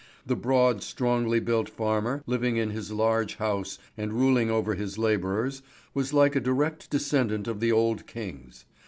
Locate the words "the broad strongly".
0.25-1.39